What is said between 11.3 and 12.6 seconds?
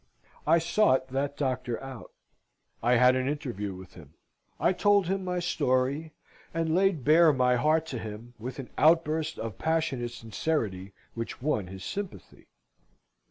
won his sympathy.